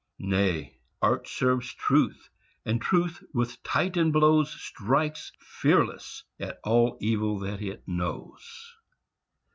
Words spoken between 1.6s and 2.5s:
Truth,